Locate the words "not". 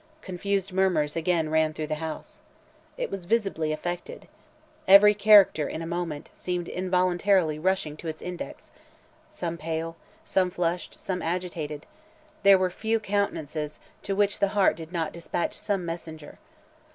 14.91-15.13